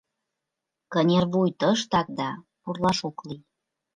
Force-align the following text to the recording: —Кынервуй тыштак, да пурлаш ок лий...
—Кынервуй 0.91 1.49
тыштак, 1.59 2.07
да 2.19 2.29
пурлаш 2.61 2.99
ок 3.09 3.17
лий... 3.27 3.41